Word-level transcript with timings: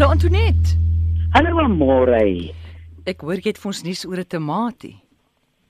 Hallo 0.00 0.12
Antoinette. 0.12 0.78
Hallo 1.34 1.66
môre. 1.68 2.54
Ek 3.04 3.20
hoor 3.20 3.36
jy 3.36 3.50
het 3.50 3.58
vir 3.60 3.68
ons 3.68 3.80
nuus 3.84 4.00
oor 4.08 4.22
'n 4.22 4.30
tamatie. 4.32 4.94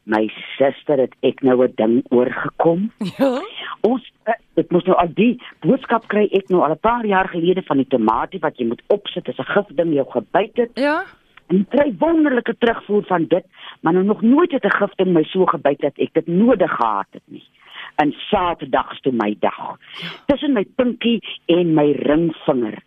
My 0.07 0.21
suster 0.55 1.03
het 1.03 1.17
ek 1.27 1.43
nou 1.43 1.57
'n 1.67 1.75
ding 1.75 1.97
oorgekom. 2.15 2.93
Ja. 3.19 3.43
Ons 3.83 4.07
eh, 4.31 4.39
ek 4.55 4.71
moes 4.71 4.87
nou 4.87 4.95
al 5.03 5.11
die 5.19 5.35
boodskap 5.67 6.07
kry 6.07 6.29
ek 6.31 6.47
nou 6.47 6.63
al 6.63 6.71
'n 6.71 6.79
paar 6.79 7.05
jaar 7.05 7.27
gelede 7.27 7.67
van 7.67 7.83
die 7.83 7.91
tamatie 7.91 8.39
wat 8.39 8.55
jy 8.55 8.69
moet 8.71 8.83
opsit 8.87 9.27
as 9.29 9.35
'n 9.35 9.51
gifding 9.51 9.95
jou 9.99 10.07
gebyt 10.07 10.57
het. 10.63 10.71
Ja. 10.79 11.03
En 11.51 11.67
kry 11.67 11.91
wonderlike 11.99 12.55
terugvoer 12.59 13.03
van 13.11 13.27
dit, 13.27 13.45
maar 13.83 13.95
nou 13.99 14.05
nog 14.05 14.23
nooit 14.23 14.53
het 14.53 14.65
'n 14.65 14.79
gifding 14.79 15.11
my 15.13 15.25
so 15.25 15.45
gebyt 15.47 15.81
dat 15.81 15.99
ek 15.99 16.15
dit 16.15 16.27
nodig 16.27 16.71
gehad 16.71 17.11
het 17.11 17.27
nie. 17.27 17.47
En 17.97 18.15
Saterdag 18.31 18.93
is 18.93 19.01
toe 19.01 19.13
my 19.13 19.35
dag. 19.41 19.77
Tussen 20.27 20.53
my 20.53 20.65
pinkie 20.77 21.19
en 21.47 21.75
my 21.75 21.91
ringvinger 21.99 22.79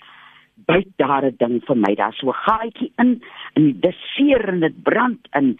byt 0.65 0.89
daar 0.97 1.25
'n 1.25 1.35
ding 1.37 1.61
vir 1.65 1.75
my. 1.77 1.95
Daar's 1.95 2.17
so 2.17 2.29
'n 2.29 2.33
gaatjie 2.47 2.91
in 2.97 3.21
en 3.55 3.79
dit 3.79 3.95
seer 4.15 4.47
en 4.49 4.59
dit 4.59 4.83
brand 4.83 5.27
en 5.31 5.57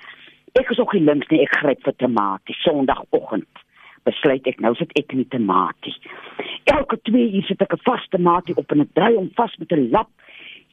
ek 0.53 0.69
is 0.69 0.79
ook 0.79 0.93
nie 0.93 1.03
links 1.03 1.27
nie. 1.29 1.41
Ek 1.41 1.55
gryp 1.57 1.83
vir 1.83 1.95
tamatie 1.95 2.55
Sondagoggend. 2.55 3.47
Besluit 4.03 4.47
ek 4.47 4.59
nou 4.59 4.75
sit 4.75 4.91
ek 4.97 5.11
in 5.11 5.17
die 5.17 5.27
tamatie. 5.37 5.95
Elke 6.63 6.97
2 7.01 7.33
uur 7.33 7.43
sit 7.43 7.61
ek 7.61 7.73
'n 7.73 7.83
vaste 7.83 8.09
tamatie 8.17 8.55
op 8.57 8.71
en 8.71 8.81
ek 8.81 8.93
draai 8.93 9.15
hom 9.15 9.29
vas 9.35 9.57
met 9.57 9.71
'n 9.71 9.89
lap. 9.91 10.09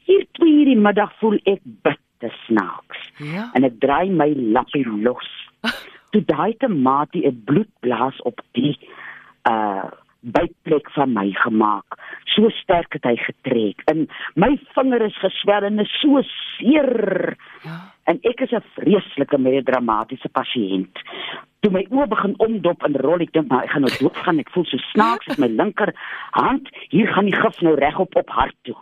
Hier 0.04 0.26
2 0.32 0.48
uur 0.50 0.64
die 0.64 0.76
middag 0.76 1.12
voel 1.18 1.38
ek 1.44 1.60
bitter 1.64 2.34
snaaks 2.46 2.98
Ja. 3.18 3.50
en 3.54 3.64
ek 3.64 3.78
draai 3.80 4.10
my 4.10 4.34
lappie 4.34 4.84
los. 5.02 5.28
Toe 6.10 6.24
daai 6.24 6.54
tamatie 6.58 7.26
'n 7.26 7.42
bloedblaas 7.44 8.20
op 8.22 8.40
die 8.52 8.76
uh 9.48 9.84
bytplek 10.22 10.90
van 10.90 11.12
my 11.12 11.30
gemaak. 11.32 11.96
So 12.34 12.50
sterk 12.60 12.92
het 12.92 13.06
hy 13.08 13.16
getrek. 13.16 13.82
En 13.90 14.06
my 14.34 14.52
vinger 14.74 15.02
is 15.02 15.16
geswel 15.18 15.66
en 15.66 15.82
is 15.82 15.92
so 16.00 16.22
seer. 16.22 17.36
Ja. 17.64 17.78
En 18.10 18.18
ek 18.22 18.40
is 18.40 18.52
'n 18.52 18.64
vreeslike 18.74 19.38
melodramatiese 19.38 20.28
pasiënt. 20.28 21.02
Toe 21.60 21.70
my 21.72 21.86
oë 21.90 22.08
begin 22.08 22.34
omdop 22.38 22.82
en 22.82 22.96
rol, 22.96 23.20
ek 23.20 23.32
dink 23.32 23.48
maar 23.48 23.64
ek 23.64 23.70
gaan 23.70 23.82
nou 23.82 23.96
doodgaan. 23.98 24.38
Ek 24.38 24.50
voel 24.50 24.64
so 24.64 24.76
snaaks 24.76 25.26
met 25.26 25.38
my 25.38 25.46
linker 25.48 25.92
hand. 26.30 26.68
Hier 26.88 27.08
gaan 27.12 27.24
die 27.24 27.36
gif 27.36 27.60
nou 27.60 27.74
regop 27.74 28.16
op 28.16 28.30
hart 28.30 28.56
toe. 28.62 28.76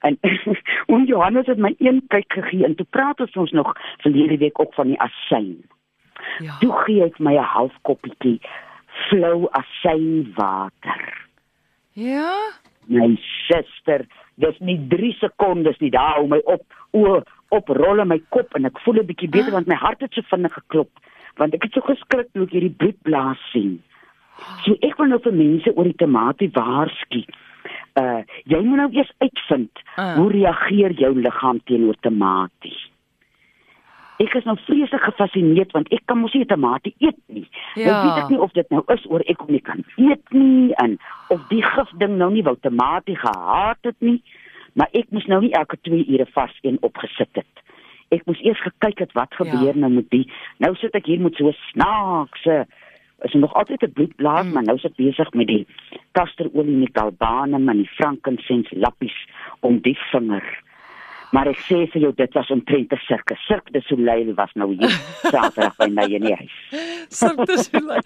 En 0.00 0.18
en 0.94 1.04
Johannes 1.04 1.46
het 1.46 1.58
my 1.58 1.74
een 1.78 2.02
kyk 2.08 2.32
gegee 2.32 2.64
en 2.64 2.74
toe 2.74 2.86
praat 2.90 3.20
ons 3.20 3.36
ons 3.36 3.50
nog 3.50 3.72
verlede 3.98 4.36
week 4.36 4.60
ook 4.60 4.74
van 4.74 4.86
die 4.86 5.00
asyn. 5.00 5.64
Ja. 6.38 6.56
Toe 6.58 6.72
gee 6.84 7.02
hy 7.02 7.12
my 7.18 7.34
'n 7.36 7.52
half 7.54 7.74
koppietjie 7.82 8.40
flou 9.08 9.48
asynwater. 9.50 11.28
Ja. 11.94 12.32
My 12.88 13.16
suster, 13.48 14.06
dis 14.36 14.58
nie 14.60 14.78
3 14.88 15.12
sekondes 15.20 15.78
nie, 15.80 15.90
daar 15.90 16.14
hou 16.16 16.26
my 16.28 16.40
op. 16.44 16.62
O, 16.92 17.20
oprol 17.50 18.00
in 18.00 18.08
my 18.08 18.18
kop 18.30 18.54
en 18.54 18.64
ek 18.66 18.78
voel 18.84 19.00
'n 19.02 19.06
bietjie 19.06 19.28
beter 19.30 19.52
want 19.52 19.66
my 19.66 19.74
hart 19.74 20.00
het 20.00 20.12
so 20.14 20.22
vinnig 20.22 20.52
geklop 20.52 20.88
want 21.36 21.54
ek 21.54 21.62
het 21.62 21.72
so 21.72 21.80
geskrik 21.80 22.28
toe 22.32 22.42
ek 22.44 22.50
hierdie 22.50 22.74
bloedblaas 22.78 23.38
sien. 23.52 23.82
So 24.64 24.74
ek 24.82 24.96
wil 24.98 25.06
nou 25.08 25.18
vir 25.20 25.32
mense 25.32 25.70
oor 25.76 25.84
die 25.84 25.94
tamatie 25.96 26.50
waarsku. 26.52 27.24
Uh 27.96 28.22
jy 28.46 28.60
moet 28.62 28.76
nou 28.78 28.90
eers 28.92 29.12
uitvind 29.20 29.70
Ah. 29.96 30.14
hoe 30.16 30.30
reageer 30.32 30.92
jou 30.92 31.14
liggaam 31.14 31.60
teenoor 31.64 31.94
tamatie. 32.00 32.76
Ek 34.20 34.34
is 34.36 34.44
nou 34.44 34.56
vreeslik 34.66 35.00
gefassineerd 35.00 35.72
want 35.72 35.88
ek 35.92 36.02
kan 36.06 36.18
mos 36.20 36.34
nie 36.34 36.44
tamatie 36.44 36.94
eet 37.00 37.16
nie. 37.28 37.48
Nou 37.76 37.86
Ja. 37.88 38.02
weet 38.04 38.24
ek 38.24 38.30
nie 38.30 38.38
of 38.40 38.52
dit 38.52 38.70
nou 38.70 38.82
is 38.88 39.06
oor 39.08 39.22
ek 39.26 39.38
hom 39.40 39.50
nie 39.50 39.60
kan 39.64 39.84
eet 39.96 40.32
nie 40.32 40.74
en 40.82 40.98
of 41.30 41.40
die 41.48 41.62
gifding 41.62 42.18
nou 42.18 42.30
nie 42.34 42.42
wou 42.46 42.56
tamatie 42.60 43.16
gehaat 43.16 43.78
het 43.86 43.96
nie, 43.98 44.18
maar 44.74 44.90
ek 44.92 45.10
moes 45.14 45.26
nou 45.30 45.40
nie 45.44 45.52
elke 45.58 45.78
2 45.86 46.06
ure 46.06 46.26
vas 46.34 46.54
een 46.62 46.78
opgesit 46.86 47.30
het. 47.38 47.64
Ek 48.10 48.24
moes 48.26 48.40
eers 48.42 48.60
gekyk 48.66 48.98
het 49.04 49.12
wat 49.14 49.34
gebeur 49.38 49.74
Ja. 49.74 49.80
nou 49.86 49.92
met 49.92 50.10
die. 50.10 50.26
Nou 50.58 50.74
sit 50.74 50.94
ek 50.94 51.06
hier 51.06 51.20
met 51.20 51.34
so 51.38 51.52
snaakse 51.70 52.66
is 53.22 53.32
nog 53.32 53.54
altyd 53.54 53.82
'n 53.82 53.92
bloedblaas, 53.92 54.46
mm. 54.46 54.52
maar 54.52 54.62
nou 54.62 54.76
is 54.76 54.84
ek 54.84 54.96
besig 54.96 55.32
met 55.32 55.46
die 55.46 55.66
kasterolie 56.12 56.78
die 56.78 56.90
galbanum 56.92 57.68
en 57.68 57.76
die 57.76 57.90
frankincense 57.98 58.78
lappies 58.78 59.26
om 59.60 59.80
die 59.80 59.98
vinger. 60.10 60.62
Maar 61.30 61.46
ek 61.46 61.58
sê 61.58 61.86
vir 61.92 62.00
jou 62.00 62.12
dit 62.16 62.32
was 62.34 62.50
omtrent 62.50 62.92
'n 62.92 62.96
sirkus. 62.96 63.46
Sirk 63.46 63.72
de 63.72 63.80
Soleil 63.80 64.34
was 64.34 64.52
nou 64.54 64.74
hier 64.74 64.90
Saterdag 65.32 65.76
by 65.76 65.86
my 65.86 66.04
in 66.14 66.22
die 66.22 66.34
huis. 66.34 66.56
Sirte 67.08 67.58
Soleil. 67.58 68.02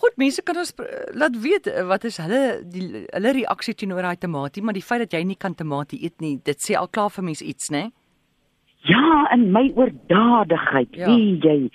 Goed, 0.00 0.16
mense 0.16 0.42
kan 0.42 0.56
ons 0.56 0.70
pr- 0.72 1.12
laat 1.14 1.36
weet 1.42 1.66
eh, 1.66 1.82
wat 1.86 2.04
is 2.08 2.16
hulle 2.22 2.62
die 2.64 3.06
hulle 3.12 3.32
reaksie 3.36 3.74
teenoor 3.74 4.02
daai 4.06 4.16
tamatie, 4.16 4.62
maar 4.64 4.74
die 4.76 4.82
feit 4.86 5.00
dat 5.04 5.12
jy 5.18 5.24
nie 5.28 5.36
kan 5.36 5.54
tamatie 5.54 5.98
eet 6.06 6.20
nie, 6.24 6.38
dit 6.44 6.56
sê 6.58 6.76
al 6.78 6.88
klaar 6.88 7.10
vir 7.10 7.24
mense 7.24 7.44
iets, 7.44 7.70
né? 7.70 7.90
Ja, 8.88 9.26
en 9.32 9.50
my 9.52 9.66
oordadigheid, 9.76 10.94
Ja. 10.96 11.06
wie 11.06 11.36
jy 11.42 11.70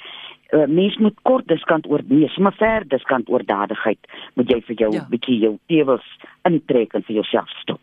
uh, 0.53 0.65
mens 0.67 0.97
moet 0.97 1.17
kort 1.23 1.47
diskant 1.47 1.85
oor 1.87 2.01
nee, 2.09 2.27
sommer 2.33 2.53
ver 2.57 2.85
diskant 2.89 3.29
oordadigheid 3.29 3.99
moet 4.35 4.49
jy 4.49 4.61
vir 4.67 4.75
jou 4.75 4.91
Ja. 4.93 4.99
ja. 5.01 5.07
bietjie 5.09 5.39
jou 5.39 5.57
tewels 5.67 6.05
intrek 6.45 6.93
en 6.95 7.03
vir 7.03 7.15
jouself 7.21 7.49
stop. 7.61 7.81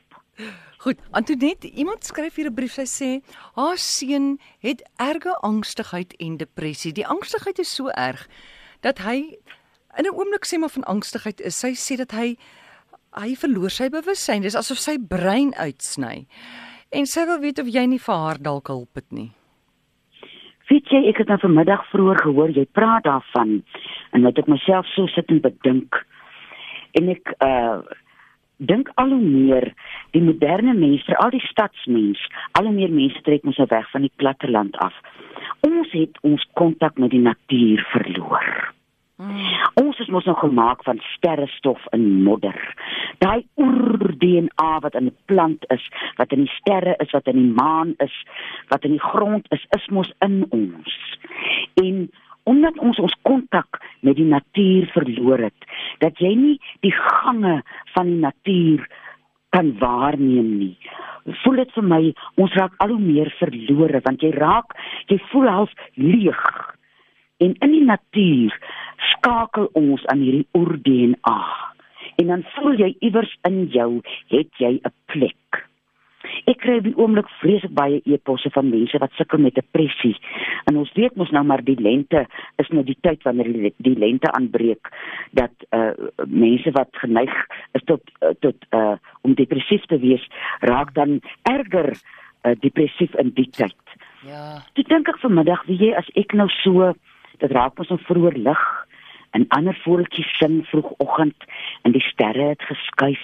Goed, 0.83 0.99
Antoinette, 1.13 1.71
iemand 1.71 2.03
skryf 2.05 2.35
hier 2.37 2.51
'n 2.51 2.55
brief. 2.55 2.73
Sy 2.73 2.83
sê 2.87 3.23
haar 3.55 3.77
seun 3.79 4.39
het 4.61 4.83
erge 4.99 5.31
angstigheid 5.43 6.15
en 6.19 6.37
depressie. 6.37 6.93
Die 6.93 7.07
angstigheid 7.07 7.59
is 7.61 7.71
so 7.75 7.89
erg 7.89 8.27
dat 8.81 8.99
hy 8.99 9.37
in 9.99 10.05
'n 10.05 10.15
oomblik 10.15 10.45
sê 10.47 10.59
maar 10.59 10.75
van 10.75 10.85
angstigheid 10.85 11.41
is. 11.41 11.59
Sy 11.59 11.73
sê 11.75 11.97
dat 11.97 12.13
hy 12.13 12.37
hy 13.13 13.35
verloor 13.37 13.71
sy 13.71 13.89
bewussyn. 13.89 14.43
Dis 14.43 14.57
asof 14.57 14.79
sy 14.79 14.97
brein 14.99 15.53
uitsny. 15.55 16.27
En 16.91 17.07
sy 17.07 17.27
wil 17.27 17.41
weet 17.41 17.59
of 17.59 17.69
jy 17.69 17.87
nie 17.87 17.99
vir 17.99 18.15
haar 18.15 18.39
dalk 18.39 18.69
hulp 18.69 18.95
het 18.95 19.11
nie. 19.13 19.33
Weet 20.69 20.89
jy, 20.89 21.09
ek 21.11 21.19
het 21.19 21.29
nou 21.29 21.39
vanmiddag 21.43 21.83
vroeër 21.91 22.23
gehoor 22.25 22.51
jy 22.57 22.65
praat 22.73 23.05
daarvan 23.05 23.63
en 24.13 24.23
dat 24.23 24.39
ek 24.39 24.49
myself 24.49 24.87
so 24.95 25.07
sit 25.13 25.29
en 25.29 25.41
bedink. 25.45 25.99
En 26.97 27.09
ek 27.09 27.35
uh 27.45 27.83
dink 28.63 28.93
al 28.95 29.11
hoe 29.11 29.23
meer 29.23 29.73
die 30.15 30.23
moderne 30.23 30.75
mens, 30.79 31.03
veral 31.09 31.33
die 31.35 31.43
stadsmens, 31.49 32.21
al 32.55 32.69
hoe 32.69 32.75
meer 32.77 32.93
mense 32.95 33.19
trek 33.27 33.43
ons 33.49 33.59
nou 33.59 33.67
weg 33.73 33.89
van 33.91 34.07
die 34.07 34.13
platteland 34.23 34.77
af. 34.85 34.95
Ons 35.67 35.91
het 35.97 36.21
ons 36.23 36.45
kontak 36.55 37.01
met 37.03 37.11
die 37.11 37.25
natuur 37.25 37.83
verloor. 37.91 38.47
Ons 39.81 39.99
is 40.03 40.11
mos 40.13 40.27
nou 40.29 40.35
gemaak 40.37 40.83
van 40.87 41.01
sterrestof 41.15 41.85
en 41.97 42.05
modder. 42.23 42.59
Daai 43.19 43.45
oer-DNA 43.57 44.73
wat 44.85 44.95
in 44.95 45.07
'n 45.07 45.17
plant 45.25 45.65
is, 45.69 45.85
wat 46.17 46.33
in 46.33 46.45
die 46.45 46.55
sterre 46.59 46.95
is, 46.99 47.11
wat 47.11 47.27
in 47.27 47.37
die 47.37 47.53
maan 47.63 47.95
is, 47.99 48.17
wat 48.69 48.85
in 48.85 48.91
die 48.91 49.07
grond 49.13 49.47
is, 49.51 49.65
is 49.71 49.87
mos 49.89 50.13
in 50.21 50.47
ons. 50.51 51.19
En 51.75 52.11
omdat 52.43 52.79
ons 52.79 52.99
ons 52.99 53.17
kontak 53.23 53.81
met 54.01 54.17
die 54.17 54.27
natuur 54.27 54.87
verloor 54.87 55.39
het, 55.39 55.61
dat 55.99 56.19
jy 56.19 56.35
nie 56.35 56.61
die 56.81 56.95
gange 56.95 57.63
van 57.95 58.07
die 58.07 58.21
natuur 58.21 58.89
kan 59.51 59.79
waarneem 59.79 60.59
nie. 60.59 60.77
Voel 61.45 61.57
dit 61.63 61.73
vir 61.73 61.85
my 61.85 62.03
ons 62.35 62.55
raak 62.59 62.75
al 62.83 62.89
hoe 62.89 63.01
meer 63.01 63.31
verlore 63.39 64.01
want 64.03 64.23
jy 64.23 64.33
raak 64.35 64.75
jy 65.07 65.21
voel 65.31 65.49
half 65.49 65.75
leeg. 65.95 66.41
En 67.43 67.57
in 67.59 67.75
die 67.75 67.85
natuur 67.85 68.55
skakel 69.11 69.69
ons 69.79 70.07
aan 70.13 70.23
hierdie 70.23 70.47
oer-DNA. 70.55 71.39
En 72.23 72.31
dan 72.31 72.47
voel 72.55 72.79
jy 72.79 72.95
iewers 73.01 73.33
in 73.49 73.65
jou 73.75 73.91
het 74.31 74.63
jy 74.63 74.79
'n 74.79 74.95
plek. 75.11 75.67
Ek 76.47 76.59
kry 76.63 76.77
op 76.79 76.87
die 76.87 76.97
oomblik 76.97 77.29
vreeslik 77.41 77.75
baie 77.75 78.01
e-posse 78.05 78.51
van 78.55 78.71
mense 78.71 78.99
wat 78.99 79.15
sukkel 79.19 79.39
met 79.43 79.55
depressie. 79.55 80.15
En 80.71 80.77
ons 80.77 80.93
weet 80.95 81.17
mos 81.17 81.31
nou 81.31 81.45
maar 81.45 81.65
die 81.65 81.81
lente 81.81 82.27
is 82.63 82.69
nou 82.69 82.85
die 82.85 82.99
tyd 83.01 83.23
wanneer 83.23 83.53
die, 83.53 83.75
die 83.77 83.99
lente 83.99 84.33
aanbreek 84.33 84.91
dat 85.31 85.55
uh 85.71 85.91
mense 86.27 86.71
wat 86.71 86.91
geneig 86.93 87.35
is 87.73 87.85
tot 87.85 88.03
uh, 88.23 88.35
tot 88.41 88.57
uh 88.71 88.97
om 89.23 89.35
depressief 89.35 89.85
te 89.85 89.99
wees, 89.99 90.25
raak 90.61 90.95
dan 90.95 91.21
erger 91.43 91.93
uh, 91.93 92.55
depressief 92.61 93.15
in 93.15 93.31
die 93.35 93.51
tyd. 93.51 93.97
Ja. 94.27 94.63
Toe 94.73 94.85
dink 94.85 95.09
ek 95.09 95.19
vanmiddag, 95.19 95.65
weet 95.67 95.81
jy, 95.81 95.95
as 95.99 96.09
ek 96.15 96.35
nou 96.39 96.49
so 96.63 96.93
dit 97.43 97.51
raak 97.51 97.79
ons 97.83 97.91
nou 97.91 98.01
vroeër 98.07 98.39
lig 98.47 98.65
en 99.37 99.47
ander 99.57 99.77
voeltjies 99.83 100.29
sing 100.39 100.61
vroegoggend 100.71 101.47
en 101.83 101.95
die 101.97 102.05
sterre 102.05 102.53
het 102.53 102.65
geskuif 102.69 103.23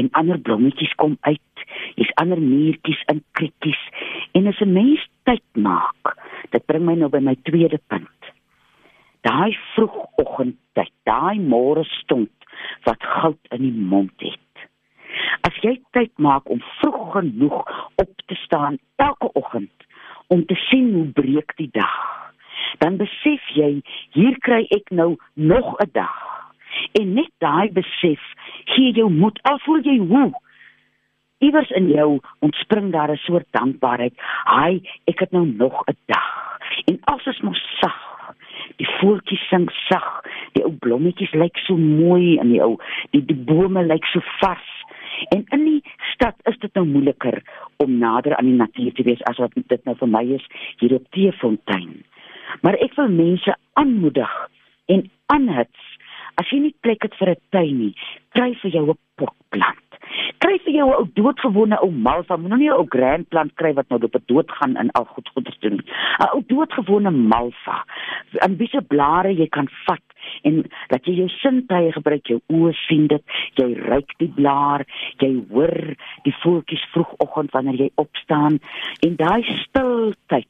en 0.00 0.08
ander 0.20 0.40
blommetjies 0.40 0.94
kom 1.02 1.16
uit. 1.28 1.64
Hier's 1.96 2.12
ander 2.22 2.40
muurtjies 2.40 3.02
in 3.12 3.22
krietjies 3.38 3.82
en 4.38 4.48
as 4.52 4.60
'n 4.60 4.72
mens 4.72 5.06
tyd 5.28 5.44
maak, 5.52 6.16
dit 6.50 6.66
bring 6.66 6.84
my 6.86 6.94
nou 6.94 7.08
by 7.08 7.20
my 7.20 7.36
tweede 7.42 7.80
punt. 7.86 8.32
Daai 9.20 9.58
vroegoggendtyd, 9.74 10.92
daai 11.04 11.38
môre 11.38 11.84
stond 11.84 12.30
wat 12.84 13.02
goud 13.02 13.42
in 13.50 13.62
die 13.62 13.78
mond 13.92 14.12
het. 14.18 14.68
As 15.40 15.54
jy 15.62 15.80
tyd 15.92 16.12
maak 16.18 16.48
om 16.50 16.60
vroeg 16.80 17.12
genoeg 17.12 17.90
op 17.96 18.12
te 18.26 18.34
staan 18.34 18.78
elke 18.96 19.32
oggend 19.32 19.86
om 20.26 20.46
te 20.46 20.54
sien 20.54 20.94
hoe 20.94 21.06
breek 21.06 21.56
die 21.56 21.70
dag, 21.72 22.25
dan 22.78 22.96
besef 22.96 23.42
jy 23.54 23.82
hier 24.12 24.38
kry 24.38 24.66
ek 24.70 24.90
nou 24.90 25.16
nog 25.34 25.76
'n 25.80 25.90
dag. 25.92 26.16
En 27.00 27.14
net 27.14 27.30
daai 27.38 27.72
besef 27.72 28.20
gee 28.64 28.92
jou 28.92 29.10
moed 29.10 29.38
al 29.42 29.58
voel 29.58 29.80
jy 29.82 29.98
hoe 29.98 30.32
iewers 31.38 31.70
in 31.70 31.88
jou 31.88 32.20
ontspring 32.40 32.92
daar 32.92 33.10
'n 33.10 33.16
soort 33.16 33.46
dankbaarheid. 33.50 34.14
Haai, 34.44 34.82
ek 35.04 35.18
het 35.18 35.30
nou 35.30 35.46
nog 35.46 35.82
'n 35.84 35.96
dag. 36.06 36.58
En 36.84 36.98
alles 37.04 37.26
is 37.26 37.40
mos 37.40 37.78
sag. 37.80 37.98
Die 38.76 38.88
voeltjies 38.98 39.48
sing 39.48 39.70
sag. 39.88 40.20
Die 40.52 40.64
ou 40.64 40.72
blommetjies 40.72 41.32
lyk 41.32 41.56
so 41.56 41.76
mooi 41.76 42.38
en 42.38 42.48
die 42.48 42.62
ou 42.62 42.76
die 43.10 43.24
die 43.24 43.36
bome 43.36 43.84
lyk 43.84 44.04
so 44.04 44.20
vars. 44.40 44.84
En 45.28 45.44
in 45.48 45.64
die 45.64 45.82
stad 46.12 46.34
is 46.42 46.58
dit 46.58 46.74
nou 46.74 46.86
moeiliker 46.86 47.42
om 47.76 47.98
nader 47.98 48.36
aan 48.36 48.44
die 48.44 48.54
natuur 48.54 48.92
te 48.92 49.02
wees 49.02 49.22
as 49.22 49.36
wat 49.36 49.52
dit 49.54 49.84
nou 49.84 49.96
vir 49.96 50.08
my 50.08 50.24
is 50.34 50.46
hier 50.78 50.94
op 50.94 51.10
Teefontein. 51.10 52.04
Maar 52.62 52.74
ek 52.74 52.94
wil 52.94 53.08
mense 53.08 53.56
aanmoedig 53.72 54.34
en 54.86 55.10
aanhits 55.26 55.96
as 56.40 56.52
jy 56.52 56.60
nie 56.66 56.76
plek 56.84 57.04
het 57.06 57.16
vir 57.18 57.30
'n 57.32 57.42
tuin 57.50 57.76
nie, 57.78 57.94
kry 58.36 58.54
vir 58.62 58.70
jou 58.70 58.90
'n 58.90 58.98
potplant. 59.16 59.82
Kry 60.38 60.58
vir 60.64 60.74
jou 60.74 60.88
'n 60.88 60.98
ou 61.00 61.08
doodgewone 61.14 61.76
ou 61.80 61.90
malva, 61.90 62.36
moenie 62.36 62.58
nie 62.58 62.68
'n 62.68 62.78
ou 62.80 62.86
grand 62.86 63.28
plant 63.28 63.54
kry 63.56 63.72
wat 63.72 63.88
nou 63.88 63.98
op 64.02 64.14
'n 64.14 64.24
dood 64.26 64.50
gaan 64.50 64.76
in 64.76 64.90
al 64.90 65.04
goed 65.04 65.28
goeie 65.32 65.54
doen. 65.60 65.80
'n 66.20 66.28
Ou 66.34 66.42
doodgewone 66.46 67.10
malva. 67.10 67.84
En 68.44 68.56
wiese 68.56 68.82
blare 68.82 69.34
jy 69.34 69.48
kan 69.48 69.68
vat 69.86 70.06
en 70.42 70.64
dat 70.88 71.04
jy 71.06 71.14
jou 71.14 71.28
sintuie 71.28 71.92
gebruik, 71.92 72.26
jou 72.26 72.40
oë 72.48 72.74
sien 72.86 73.06
dit, 73.06 73.22
jy 73.54 73.74
ruik 73.74 74.12
die 74.18 74.32
blaar, 74.34 74.84
jy 75.18 75.42
hoor 75.50 75.96
die 76.22 76.34
voeltjies 76.42 76.84
vroegoggend 76.92 77.50
wanneer 77.52 77.74
jy 77.74 77.90
opstaan 77.94 78.58
en 79.00 79.16
daai 79.16 79.42
stiltyd 79.42 80.48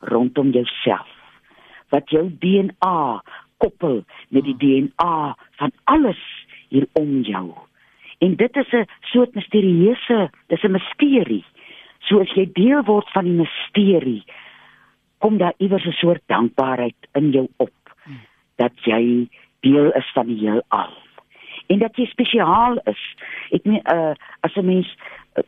rondom 0.00 0.50
jouself 0.50 1.17
wat 1.88 2.10
jou 2.10 2.28
DNA 2.38 3.22
koppel 3.56 4.04
met 4.28 4.44
die 4.44 4.56
DNA 4.56 5.36
van 5.56 5.72
alles 5.84 6.20
hier 6.68 6.86
om 6.92 7.20
jou. 7.20 7.52
En 8.18 8.36
dit 8.36 8.56
is 8.56 8.72
'n 8.72 8.86
soort 9.00 9.34
misterieuse, 9.34 10.30
dis 10.46 10.62
'n 10.62 10.70
misterie. 10.70 11.44
So 11.98 12.20
as 12.20 12.32
jy 12.34 12.48
deel 12.52 12.82
word 12.82 13.10
van 13.10 13.24
die 13.24 13.32
misterie, 13.32 14.24
kom 15.18 15.38
daar 15.38 15.54
iewers 15.56 15.86
'n 15.86 15.92
soort 15.92 16.22
dankbaarheid 16.26 16.96
in 17.12 17.30
jou 17.30 17.48
op 17.56 17.70
dat 18.56 18.72
jy 18.84 19.28
deel 19.60 19.92
is 19.92 20.10
van 20.12 20.26
die 20.26 20.38
heelal. 20.38 20.92
En 21.66 21.78
dat 21.78 21.96
jy 21.96 22.06
spesiaal 22.06 22.80
is. 22.84 23.02
Ek 23.50 23.64
meen 23.64 23.82
uh 23.92 24.14
as 24.40 24.56
'n 24.56 24.64
mens 24.64 24.96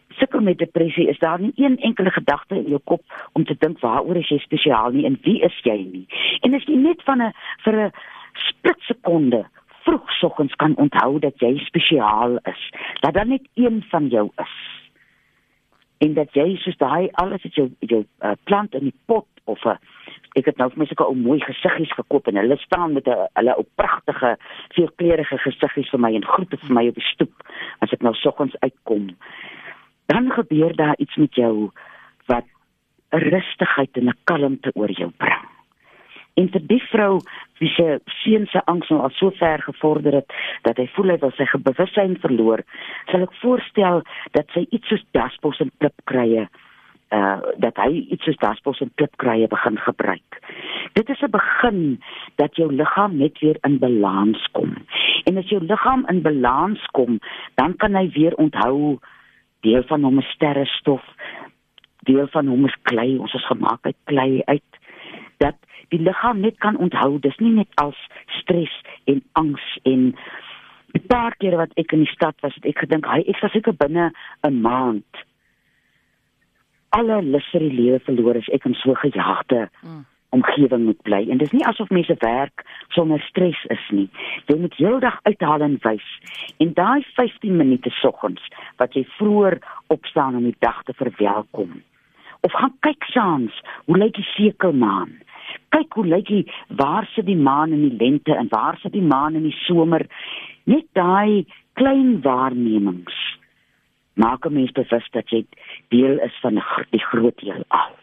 sukkel 0.09 0.41
met 0.41 0.59
depressie, 0.59 1.09
is 1.09 1.19
daar 1.19 1.41
nie 1.41 1.53
een 1.57 1.79
enkele 1.79 2.11
gedagte 2.11 2.55
in 2.55 2.69
jou 2.69 2.81
kop 2.85 3.03
om 3.33 3.45
te 3.45 3.57
dink 3.59 3.81
waaroor 3.81 4.17
is 4.17 4.29
jy 4.29 4.39
spesiaal 4.39 4.91
nie 4.91 5.07
en 5.09 5.19
wie 5.23 5.41
is 5.47 5.61
jy 5.63 5.79
nie. 5.93 6.07
En 6.41 6.55
as 6.55 6.67
jy 6.69 6.77
net 6.77 7.03
van 7.03 7.23
'n 7.23 7.33
vir 7.65 7.75
'n 7.87 7.93
splitsekonde 8.49 9.45
vroegsoggens 9.85 10.55
kan 10.55 10.77
onthou 10.77 11.19
dat 11.19 11.41
jy 11.41 11.59
spesiaal 11.59 12.37
is, 12.37 12.71
dat 13.01 13.15
dan 13.15 13.29
net 13.29 13.49
een 13.55 13.85
van 13.91 14.09
jou 14.09 14.31
is. 14.37 14.57
En 15.99 16.15
dat 16.15 16.35
jy 16.35 16.57
soos 16.57 16.77
daai 16.77 17.09
alles 17.13 17.43
wat 17.43 17.55
jou 17.55 17.71
jou 17.79 18.05
uh, 18.23 18.33
plant 18.45 18.75
in 18.75 18.85
die 18.85 18.99
pot 19.07 19.27
of 19.45 19.65
'n 19.65 19.69
uh, 19.69 19.77
ek 20.39 20.47
het 20.47 20.61
nou 20.61 20.69
vir 20.71 20.83
my 20.83 20.87
sulke 20.87 21.07
ou 21.07 21.17
mooi 21.19 21.39
gesiggies 21.43 21.93
gekoop 21.97 22.29
en 22.31 22.39
hulle 22.39 22.57
staan 22.63 22.93
met 22.95 23.09
'n 23.09 23.27
hulle 23.39 23.55
ou 23.57 23.67
pragtige 23.75 24.37
veelkleurige 24.77 25.39
gesiggies 25.39 25.91
vir 25.91 26.01
my 26.01 26.15
en 26.15 26.25
groete 26.25 26.57
vir 26.57 26.75
my 26.75 26.87
op 26.89 26.95
die 26.95 27.11
stoep 27.13 27.35
as 27.81 27.93
ek 27.93 28.03
nou 28.03 28.15
soggens 28.15 28.55
uitkom. 28.61 29.17
Dan 30.11 30.31
gebeur 30.35 30.75
daar 30.77 30.99
iets 30.99 31.17
met 31.17 31.35
jou 31.35 31.71
wat 32.27 32.47
rustigheid 33.09 33.97
en 33.97 34.09
'n 34.09 34.19
kalmte 34.25 34.71
oor 34.75 34.91
jou 34.91 35.11
bring. 35.17 35.47
En 36.35 36.49
vir 36.49 36.63
die 36.67 36.83
vrou 36.91 37.21
wie 37.59 37.69
se 37.69 38.01
seun 38.23 38.47
se 38.47 38.63
angs 38.65 38.89
nou 38.89 39.01
al 39.03 39.11
so 39.11 39.31
ver 39.31 39.63
gevorder 39.63 40.13
het 40.21 40.33
dat 40.63 40.77
hy 40.77 40.87
voel 40.95 41.13
hy 41.13 41.19
wil 41.19 41.33
sy 41.37 41.47
bewussyn 41.67 42.17
verloor, 42.23 42.63
sal 43.11 43.27
ek 43.27 43.35
voorstel 43.43 44.03
dat 44.37 44.47
sy 44.55 44.67
iets 44.71 44.89
soos 44.89 45.05
daspos 45.17 45.61
en 45.61 45.73
klipkrye 45.79 46.49
uh 47.11 47.39
dat 47.59 47.77
hy 47.83 48.07
iets 48.15 48.25
soos 48.25 48.39
daspos 48.39 48.81
en 48.81 48.93
klipkrye 48.95 49.49
begin 49.51 49.79
gebruik. 49.79 50.39
Dit 50.95 51.09
is 51.11 51.23
'n 51.23 51.31
begin 51.31 52.03
dat 52.37 52.57
jou 52.57 52.73
liggaam 52.73 53.17
net 53.17 53.39
weer 53.39 53.59
in 53.63 53.79
balans 53.79 54.49
kom. 54.53 54.77
En 55.25 55.37
as 55.37 55.49
jou 55.49 55.65
liggaam 55.65 56.07
in 56.09 56.23
balans 56.23 56.87
kom, 56.93 57.19
dan 57.55 57.77
kan 57.77 57.95
hy 57.95 58.09
weer 58.11 58.35
onthou 58.35 58.99
deel 59.61 59.83
van 59.89 60.05
hom 60.05 60.19
is 60.19 60.31
sterrestof, 60.35 61.05
deel 62.09 62.27
van 62.33 62.47
hom 62.47 62.65
is 62.67 62.77
klei, 62.83 63.19
ons 63.19 63.35
is 63.35 63.47
gemaak 63.47 63.85
uit 63.87 63.97
klei 64.05 64.43
uit 64.45 64.81
dat 65.39 65.57
die 65.89 66.01
liggaam 66.01 66.41
net 66.41 66.59
kan 66.59 66.77
onthou. 66.77 67.19
Dis 67.19 67.37
nie 67.39 67.53
net 67.53 67.69
als 67.75 67.99
stres 68.41 68.73
en 69.05 69.23
angs 69.33 69.79
en 69.83 70.15
'n 70.95 71.07
paar 71.07 71.37
keer 71.37 71.57
wat 71.57 71.73
ek 71.79 71.93
in 71.93 72.05
die 72.05 72.15
stad 72.15 72.35
was 72.43 72.55
het 72.55 72.65
ek 72.65 72.83
gedink 72.85 73.07
hy 73.07 73.23
ek 73.27 73.41
was 73.43 73.53
seker 73.53 73.77
binne 73.77 74.11
'n 74.47 74.61
maand 74.61 75.25
alle 76.91 77.23
lus 77.23 77.47
vir 77.53 77.61
die 77.61 77.77
lewe 77.81 78.01
verloor 78.07 78.37
as 78.37 78.49
ek 78.49 78.67
in 78.67 78.75
so 78.75 78.95
gejaagde 78.95 79.69
mm. 79.83 80.05
Omgewing 80.31 80.85
moet 80.85 81.03
bly. 81.03 81.27
En 81.31 81.39
dis 81.39 81.53
nie 81.55 81.65
asof 81.67 81.91
mense 81.91 82.15
werk 82.19 82.65
sonder 82.95 83.21
stres 83.21 83.59
is 83.75 83.87
nie. 83.95 84.09
Jy 84.47 84.57
moet 84.63 84.77
heeldag 84.79 85.19
uithaal 85.23 85.67
en 85.67 85.79
wys. 85.83 86.07
En 86.63 86.75
daai 86.75 87.03
15 87.15 87.57
minute 87.57 87.91
soggens 88.01 88.43
wat 88.83 88.95
jy 88.95 89.05
vroeër 89.19 89.59
opstaan 89.95 90.39
om 90.39 90.47
die 90.47 90.57
dag 90.59 90.83
te 90.89 90.95
verwelkom. 90.99 91.81
Of 92.41 92.55
gaan 92.57 92.77
kyk 92.87 93.05
saans, 93.13 93.57
hoe 93.85 93.99
lyk 93.99 94.15
die 94.17 94.29
sekelmaan? 94.33 95.19
Kyk 95.75 95.99
hoe 95.99 96.07
lyk 96.07 96.31
die 96.31 96.45
waar 96.79 97.09
sit 97.15 97.27
die 97.27 97.37
maan 97.37 97.75
in 97.77 97.83
die 97.89 97.97
lente 97.99 98.35
en 98.35 98.49
waar 98.51 98.79
sit 98.81 98.95
die 98.97 99.05
maan 99.05 99.35
in 99.35 99.45
die 99.49 99.59
somer? 99.67 100.07
Net 100.65 100.87
daai 100.97 101.45
klein 101.75 102.21
waarnemings 102.25 103.19
maak 104.15 104.47
'n 104.47 104.53
mens 104.53 104.73
bewus 104.73 105.07
dat 105.11 105.31
jy 105.31 105.45
deel 105.89 106.19
is 106.19 106.37
van 106.41 106.63
die 106.91 107.05
groot 107.11 107.41
heelal. 107.41 108.00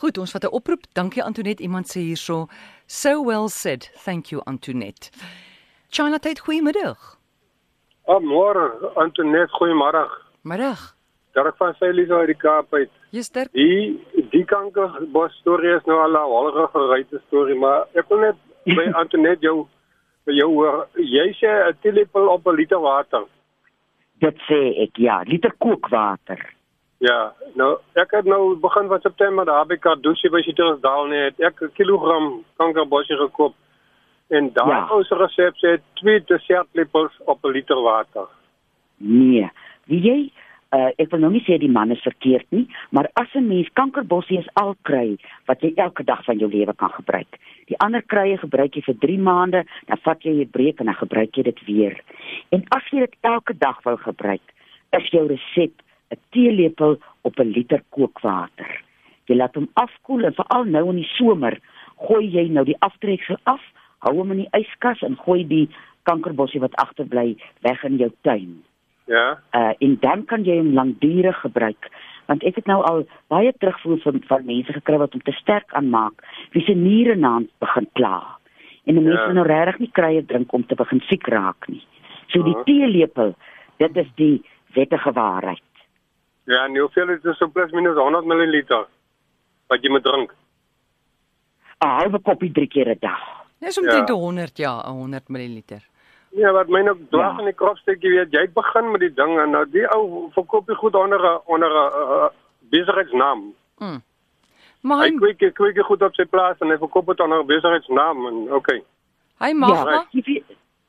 Goed, 0.00 0.18
ons 0.18 0.32
vat 0.32 0.44
'n 0.44 0.52
oproep. 0.58 0.82
Dankie 0.92 1.22
Antoinette. 1.22 1.62
Iemand 1.62 1.86
sê 1.86 2.00
hierso, 2.00 2.48
so 2.86 3.22
well 3.22 3.48
said. 3.48 3.82
Thank 4.04 4.30
you 4.30 4.42
Antoinette. 4.46 5.10
China 5.88 6.18
tyd 6.18 6.40
goeiemiddag. 6.40 6.98
Ah, 8.06 8.20
môre 8.20 8.92
Antoinette, 8.96 9.52
goeiemôre. 9.52 10.10
Middag. 10.42 10.94
Dirk 11.34 11.56
van 11.56 11.74
Sailisa 11.74 12.14
uit 12.14 12.26
die 12.26 12.36
Kaap 12.36 12.74
uit. 12.74 12.90
Jy's 13.10 13.26
sterk. 13.26 13.52
Die 13.52 14.00
die 14.30 14.44
kankerbos 14.44 15.32
storie 15.40 15.76
is 15.76 15.84
nou 15.84 15.98
al 15.98 16.10
'n 16.10 16.30
hollige 16.30 16.68
geruite 16.72 17.20
storie, 17.26 17.54
maar 17.54 17.86
ek 17.94 18.08
wil 18.08 18.18
net 18.18 18.36
by 18.64 18.90
Antoinette 19.02 19.42
jou 19.42 19.66
by 20.26 20.32
jou 20.32 20.50
hoor. 20.52 20.88
Jy 20.94 21.32
sê 21.40 21.68
'n 21.68 21.78
teelepel 21.82 22.28
op 22.28 22.46
'n 22.46 22.56
liter 22.56 22.80
water 22.80 23.24
dit 24.24 24.44
sê 24.48 24.60
ek 24.84 25.00
ja, 25.02 25.22
liter 25.26 25.52
kookwater. 25.58 26.40
Ja, 26.98 27.34
nou 27.54 27.78
ek 27.98 28.10
het 28.10 28.24
nou 28.24 28.56
begin 28.62 28.88
van 28.88 29.00
September 29.00 29.44
daar 29.44 29.66
by 29.66 29.76
Kardusi 29.76 30.30
by 30.30 30.42
Citrusdal 30.46 31.06
net 31.10 31.40
ek 31.40 31.62
'n 31.62 31.72
kilogram 31.74 32.44
kankerbosje 32.56 33.16
gekoop. 33.16 33.54
En 34.28 34.52
daar 34.52 34.68
ja. 34.68 34.88
ons 34.90 35.10
resep 35.10 35.54
sê 35.56 35.80
2 36.00 36.24
dessertlepels 36.24 37.12
op 37.24 37.44
'n 37.44 37.50
liter 37.50 37.82
water. 37.82 38.26
Nee, 38.96 39.50
wie 39.86 40.00
jy 40.00 40.32
uh, 40.74 40.90
ek 40.98 41.10
wil 41.12 41.22
nou 41.22 41.30
nie 41.34 41.44
sê 41.46 41.58
die 41.60 41.70
man 41.70 41.92
is 41.94 42.02
verkeerd 42.02 42.46
nie, 42.50 42.66
maar 42.90 43.10
as 43.20 43.28
'n 43.34 43.48
mens 43.48 43.68
kankerbossie 43.72 44.38
is 44.38 44.48
al 44.54 44.74
kry 44.82 45.16
wat 45.46 45.60
jy 45.60 45.72
elke 45.76 46.04
dag 46.04 46.24
van 46.24 46.38
jou 46.38 46.50
lewe 46.50 46.74
kan 46.74 46.90
gebruik. 46.90 47.38
Die 47.66 47.78
ander 47.78 48.02
krye 48.02 48.38
gebruik 48.38 48.74
jy 48.74 48.82
vir 48.82 48.98
3 48.98 49.18
maande, 49.18 49.64
dan 49.86 49.98
vat 50.02 50.22
jy 50.22 50.32
'n 50.40 50.50
breek 50.50 50.80
en 50.80 50.86
dan 50.86 50.94
gebruik 50.94 51.36
jy 51.36 51.42
dit 51.42 51.64
weer. 51.66 52.00
En 52.50 52.64
as 52.68 52.84
jy 52.90 52.98
dit 53.00 53.16
elke 53.20 53.54
dag 53.58 53.82
wil 53.82 53.96
gebruik, 53.96 54.42
is 54.92 55.10
jou 55.10 55.26
resep 55.26 55.72
'n 56.14 56.20
teelepel 56.30 56.98
op 57.22 57.38
'n 57.38 57.52
liter 57.56 57.82
kookwater. 57.88 58.82
Jy 59.26 59.36
laat 59.36 59.54
hom 59.54 59.68
afkoel 59.72 60.24
en 60.24 60.34
veral 60.34 60.64
nou 60.64 60.88
in 60.90 60.96
die 60.96 61.12
somer, 61.16 61.58
gooi 61.96 62.28
jy 62.30 62.48
nou 62.48 62.64
die 62.64 62.78
aftreksel 62.78 63.36
af, 63.42 63.62
hou 63.98 64.16
hom 64.16 64.30
in 64.30 64.44
die 64.44 64.52
yskas 64.60 65.02
en 65.02 65.16
gooi 65.16 65.46
die 65.48 65.68
kankerbossie 66.02 66.60
wat 66.60 66.76
agterbly 66.76 67.36
weg 67.60 67.84
in 67.84 67.96
jou 67.96 68.10
tuin. 68.20 68.62
Ja. 69.06 69.38
Uh 69.52 69.72
en 69.78 69.96
dan 70.00 70.24
kan 70.24 70.44
jy 70.44 70.58
hom 70.58 70.72
lankdurig 70.72 71.40
gebruik 71.40 71.90
want 72.26 72.44
ek 72.48 72.56
het 72.56 72.68
nou 72.70 72.80
al 72.88 73.02
baie 73.32 73.52
terugvoer 73.58 74.00
van 74.04 74.22
van 74.28 74.46
mense 74.48 74.72
gekry 74.72 74.96
wat 75.00 75.12
hom 75.12 75.24
te 75.24 75.34
sterk 75.36 75.72
aanmaak, 75.76 76.24
wie 76.52 76.64
se 76.64 76.74
niere 76.74 77.16
naam 77.16 77.48
begin 77.60 77.88
kla. 77.92 78.38
En 78.84 79.02
mense 79.02 79.28
ja. 79.28 79.32
nou 79.32 79.46
regtig 79.46 79.78
nie 79.78 79.92
krye 79.92 80.24
drink 80.24 80.52
om 80.52 80.64
te 80.66 80.74
begin 80.74 81.02
siek 81.08 81.28
raak 81.32 81.68
nie. 81.68 81.82
So 82.32 82.42
die 82.42 82.56
teelepel, 82.64 83.34
dit 83.78 83.96
is 83.96 84.10
die 84.16 84.42
wettige 84.74 85.12
waarheid. 85.12 85.62
Ja, 86.44 86.64
en 86.64 86.76
hoeveel 86.78 87.08
is 87.08 87.22
dit 87.22 87.36
so 87.36 87.48
plus 87.48 87.72
minus 87.72 87.96
100 87.96 88.24
ml 88.24 88.84
wat 89.66 89.82
jy 89.82 89.90
moet 89.90 90.04
drink? 90.04 90.34
'n 91.80 91.88
Halwe 91.88 92.20
koppie 92.20 92.52
drie 92.52 92.68
keer 92.68 92.88
'n 92.88 92.98
dag. 93.00 93.22
Dis 93.58 93.78
omtrent 93.78 94.08
ja. 94.08 94.14
100 94.14 94.58
ja, 94.58 94.90
100 94.90 95.28
ml. 95.28 95.62
Ja, 96.34 96.52
wat 96.52 96.68
my 96.68 96.80
nou 96.82 96.96
dwaas 97.10 97.36
ja. 97.36 97.38
in 97.38 97.44
die 97.44 97.54
kropstukkie 97.54 98.10
weet, 98.10 98.32
jy 98.32 98.48
begin 98.52 98.90
met 98.90 99.00
die 99.00 99.14
ding 99.14 99.38
en 99.40 99.50
nou 99.50 99.64
die 99.70 99.86
ou 99.94 100.30
verkoop 100.34 100.68
jy 100.68 100.74
goed 100.74 100.94
onder 100.94 101.20
'n 101.20 101.40
onder 101.46 101.70
'n 101.70 101.92
uh, 102.00 102.16
uh, 102.16 102.28
besigheidsnaam. 102.70 103.54
Mm. 103.78 104.02
Maar 104.80 104.98
hy 105.04 105.10
kyk 105.18 105.42
ek 105.42 105.54
kyk 105.54 105.84
goed 105.84 106.02
op 106.02 106.14
sy 106.14 106.24
plaas 106.24 106.58
en 106.60 106.68
hy 106.68 106.76
verkoop 106.76 107.06
dit 107.06 107.20
onder 107.20 107.38
'n 107.40 107.46
besigheidsnaam 107.46 108.26
en 108.26 108.52
okay. 108.52 108.82
Hy 109.38 109.52
mag 109.52 109.70
ja, 109.70 109.84
maar. 109.84 110.06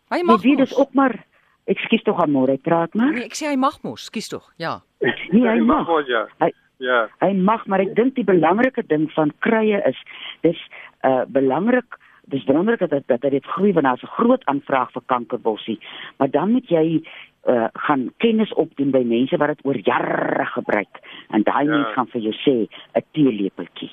Hy 0.09 0.21
mag. 0.23 0.41
Dit 0.41 0.59
is 0.59 0.75
ook 0.75 0.93
maar 0.93 1.25
Ekskuus 1.65 2.03
tog 2.05 2.19
amore, 2.21 2.57
praat 2.61 2.93
maar. 2.93 3.09
Nee, 3.15 3.25
ek 3.25 3.33
sê 3.33 3.47
hy 3.49 3.55
mag 3.57 3.79
mos, 3.81 4.03
skuis 4.05 4.27
tog. 4.29 4.51
Ja. 4.61 4.83
Nee, 5.35 5.47
hy 5.49 5.59
mag. 5.59 5.87
mag 5.87 6.07
ja. 6.07 6.23
Hy, 6.43 6.51
ja. 6.83 7.05
Hy 7.23 7.31
mag, 7.33 7.65
maar 7.71 7.83
ek 7.83 7.93
dink 7.95 8.15
die 8.15 8.27
belangrike 8.27 8.83
ding 8.87 9.07
van 9.15 9.33
krye 9.45 9.81
is 9.91 9.99
dis 10.47 10.59
uh 11.05 11.23
belangrik 11.27 11.99
dis 12.33 12.45
wonderlik 12.49 12.89
dat 12.89 13.05
dat 13.07 13.21
dit 13.21 13.45
groei 13.45 13.73
want 13.73 13.85
daar's 13.85 14.03
'n 14.03 14.15
groot 14.17 14.45
aanvraag 14.45 14.91
vir 14.91 15.01
kankerbossie. 15.05 15.79
Maar 16.17 16.29
dan 16.29 16.51
moet 16.51 16.69
jy 16.69 17.03
uh 17.47 17.67
gaan 17.73 18.11
kennis 18.17 18.53
opdoen 18.53 18.91
by 18.91 19.03
mense 19.03 19.37
wat 19.37 19.47
dit 19.47 19.65
oor 19.65 19.77
jare 19.77 20.45
gebruik 20.45 20.99
en 21.29 21.43
daai 21.43 21.65
ja. 21.65 21.71
mense 21.77 21.93
gaan 21.93 22.07
vir 22.07 22.21
jou 22.21 22.33
sê 22.33 22.67
'n 22.95 23.03
teelepeltjie. 23.11 23.91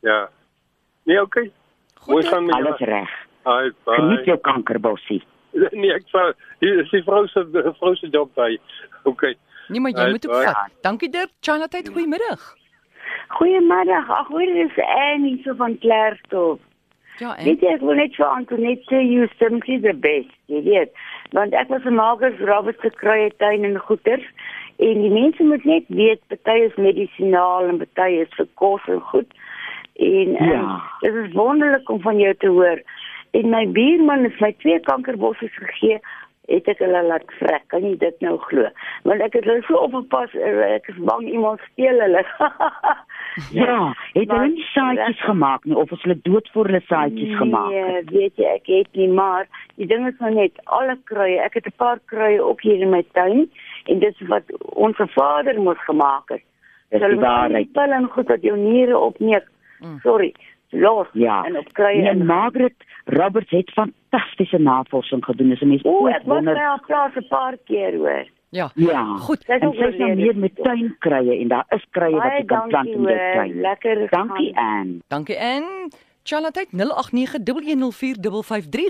Ja. 0.00 0.28
Nee, 1.04 1.22
okay. 1.22 1.50
Goed, 1.94 2.28
gaan 2.28 2.44
met 2.46 2.54
alles 2.54 2.78
reg. 2.78 3.10
Hi, 3.44 3.70
bye. 3.84 3.94
Geniet 3.94 4.24
jou 4.24 4.38
kankerbossie. 4.38 5.22
Nee, 5.52 5.92
ek 5.92 6.06
sê 6.08 6.32
dis 6.58 6.90
die 6.90 7.02
vrou 7.02 7.26
se 7.26 7.44
vrou 7.78 7.94
se 7.94 8.08
job 8.08 8.30
by. 8.34 8.58
Okay. 9.04 9.34
Nee, 9.72 9.80
maar 9.80 9.94
jy 9.96 10.10
moet 10.10 10.28
ook 10.28 10.42
vat. 10.42 10.68
Dankie 10.80 11.08
Dirk. 11.08 11.30
Chanatheid, 11.40 11.88
goeiemiddag. 11.88 12.42
Goeiemiddag. 13.28 14.10
Ag, 14.10 14.28
hoor 14.28 14.52
dis 14.58 14.78
Annie 14.84 15.40
so 15.44 15.54
van 15.56 15.78
Klerksdorp. 15.78 16.60
Ja, 17.16 17.36
en 17.36 17.44
Weet 17.44 17.60
jy, 17.60 17.72
ek 17.76 17.84
wil 17.84 17.98
net 18.00 18.14
vir 18.16 18.26
Antoinette 18.26 18.88
sê 18.88 19.00
you 19.04 19.28
simply 19.38 19.78
the 19.80 19.92
best. 19.94 20.32
Jy 20.52 20.62
weet, 20.66 20.92
want 21.36 21.54
ek 21.56 21.68
was 21.72 21.84
'n 21.88 21.94
makers 21.96 22.40
Robert 22.40 22.80
gekry 22.80 23.24
het 23.24 23.38
tuin 23.38 23.64
en 23.64 23.78
goeders 23.78 24.26
en 24.76 25.00
die 25.04 25.12
mense 25.12 25.44
moet 25.44 25.64
net 25.64 25.84
weet 25.88 26.20
party 26.32 26.58
is 26.68 26.76
medisinaal 26.76 27.68
en 27.68 27.78
party 27.84 28.24
is 28.24 28.32
vir 28.36 28.48
kos 28.54 28.88
en 28.88 29.00
goed. 29.12 29.30
En 29.96 30.32
ja. 30.32 30.60
um, 30.60 30.80
dit 31.00 31.14
is 31.24 31.32
wonderlik 31.32 31.88
om 31.88 32.00
van 32.00 32.18
jou 32.18 32.34
te 32.34 32.48
hoor. 32.48 32.82
En 33.30 33.48
my 33.48 33.66
buurman 33.72 34.24
het 34.24 34.40
my 34.40 34.52
twee 34.58 34.80
kankerbosse 34.80 35.48
gegee 35.48 36.00
het 36.50 36.68
ek 36.68 36.80
hulle 36.82 37.02
laat 37.06 37.34
vrek. 37.38 37.64
Kan 37.70 37.84
jy 37.86 37.94
dit 38.00 38.24
nou 38.24 38.34
glo? 38.48 38.68
Want 39.06 39.22
ek 39.24 39.36
het 39.38 39.46
hulle 39.46 39.62
so 39.66 39.78
opgepas, 39.86 40.34
eh, 40.34 40.74
ek 40.76 40.88
is 40.90 40.98
bang 41.06 41.28
iemand 41.30 41.62
steel 41.70 42.00
hulle. 42.02 42.24
ja, 43.62 43.76
het 44.16 44.26
hulle 44.26 44.48
nie 44.50 44.66
saadjies 44.72 45.22
gemaak 45.26 45.64
nie 45.64 45.78
of 45.78 45.92
is 45.94 46.02
hulle 46.06 46.18
dood 46.26 46.50
voor 46.54 46.70
hulle 46.70 46.82
saadjies 46.88 47.30
nee, 47.30 47.40
gemaak? 47.40 47.70
Nee, 47.70 48.04
weet 48.10 48.42
jy, 48.42 48.54
ek 48.58 48.70
het 48.74 48.90
nie, 48.98 49.08
maar 49.08 49.46
die 49.80 49.88
ding 49.90 50.06
is 50.10 50.18
nou 50.18 50.32
net 50.34 50.58
alle 50.64 50.98
kruie. 51.10 51.38
Ek 51.40 51.60
het 51.60 51.70
'n 51.70 51.76
paar 51.76 52.00
kruie 52.10 52.42
ook 52.42 52.62
hier 52.66 52.80
in 52.80 52.90
my 52.90 53.04
tuin 53.12 53.46
en 53.86 53.98
dit 53.98 54.20
is 54.20 54.28
wat 54.28 54.46
ons 54.74 54.96
vader 55.14 55.60
moes 55.60 55.84
gemaak 55.86 56.28
het. 56.28 56.44
Dis 56.90 57.00
die 57.00 57.16
waarheid. 57.16 57.68
Hulle 57.72 58.00
het 58.02 58.12
goed 58.12 58.26
dat 58.28 58.42
jou 58.42 58.56
niere 58.58 58.98
opneek. 58.98 59.46
Mm. 59.80 59.98
Sorry 60.02 60.34
los 60.72 61.08
ja. 61.12 61.44
en 61.44 61.58
op 61.58 61.72
kry 61.72 62.06
en 62.06 62.26
Margaret 62.26 62.74
Roberts 63.04 63.50
het 63.50 63.70
fantastiese 63.70 64.58
navorsing 64.58 65.24
gedoen. 65.24 65.48
Dis 65.48 65.60
'n 65.60 65.68
mens 65.68 65.84
O, 65.84 66.06
ek 66.06 66.22
was 66.24 66.44
by 66.44 66.54
haar 66.54 66.82
plaas 66.86 67.14
'n 67.14 67.26
paar 67.28 67.56
keer 67.64 67.96
hoor. 67.96 68.26
Ja. 68.52 68.70
Ja. 68.74 69.16
Goed. 69.16 69.44
Sy 69.48 69.52
is 69.52 69.96
nou 69.96 70.14
meer 70.14 70.36
met 70.36 70.54
tuinkrye 70.54 71.38
en 71.40 71.48
daar 71.48 71.64
is 71.68 71.86
krye 71.90 72.16
wat 72.16 72.32
jy 72.36 72.44
kan 72.44 72.68
plant 72.68 72.88
in 72.88 73.02
jou 73.02 73.16
tuin. 73.16 73.60
Lekker. 73.60 74.08
Dankie 74.10 74.56
Ann. 74.56 75.02
Dankie 75.08 75.40
Ann. 75.40 75.90
Charlotte 76.22 76.66
0891104553. 76.70 76.74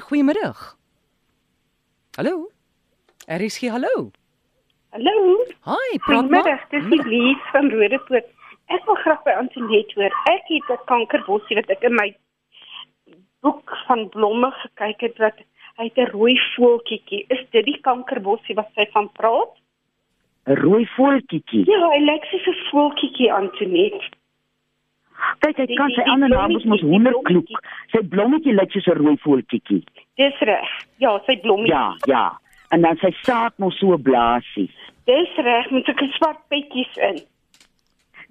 Goeiemiddag. 0.08 0.76
Hallo. 2.16 2.50
Er 3.26 3.40
is 3.40 3.58
hier 3.58 3.70
hallo. 3.70 4.10
Hallo. 4.90 5.44
Hi, 5.64 5.98
Goeiemiddag. 5.98 6.68
Dis 6.68 7.04
Lies 7.04 7.38
van 7.52 7.70
Rodepoort. 7.70 8.26
Ek 8.66 8.85
wil 8.87 8.95
graag 8.95 9.23
by 9.25 9.31
Antoinette 9.31 9.95
hoor. 9.95 10.12
Ek 10.31 10.45
het 10.47 10.71
'n 10.71 10.85
kankerbossie 10.87 11.57
wat 11.57 11.71
ek 11.71 11.83
in 11.83 11.95
my 11.95 12.14
boek 13.40 13.76
van 13.87 14.09
blomme 14.09 14.50
gekyk 14.50 15.00
het 15.00 15.19
wat 15.19 15.38
hy 15.76 15.85
het 15.85 15.99
'n 15.99 16.12
rooi 16.12 16.38
voeltjie. 16.54 17.25
Is 17.28 17.42
dit 17.50 17.64
die 17.64 17.81
kankerbossie 17.81 18.54
wat 18.54 18.71
sy 18.75 18.87
van 18.92 19.12
praat? 19.12 19.54
'n 20.47 20.54
Rooi 20.54 20.87
voeltjie. 20.97 21.64
Ja, 21.71 21.88
hy 21.90 22.00
lyk 22.04 22.25
soos 22.25 22.47
'n 22.47 22.59
voeltjie 22.71 23.33
Antoinette. 23.33 24.09
Kyk, 25.38 25.57
hy 25.57 25.75
kan 25.75 25.90
sy 25.90 26.02
ander 26.11 26.28
naam 26.28 26.52
mos 26.52 26.81
honderdkloek. 26.81 27.50
Sy 27.92 28.02
blommetjie 28.14 28.54
lyk 28.54 28.71
soos 28.71 28.87
'n 28.87 28.99
rooi 28.99 29.16
voeltjie. 29.16 29.85
Dis 30.16 30.38
reg. 30.38 30.71
Ja, 30.99 31.19
sy 31.26 31.37
blommetjie. 31.40 31.75
Ja, 31.75 31.97
ja. 32.04 32.38
En 32.71 32.83
dan 32.83 32.97
sy 32.97 33.11
saad 33.23 33.52
mos 33.59 33.78
so 33.78 33.97
blaasie. 33.97 34.71
Dis 35.04 35.35
reg, 35.37 35.71
met 35.71 35.88
'n 35.88 36.12
swart 36.12 36.40
petjies 36.49 36.97
in. 36.97 37.19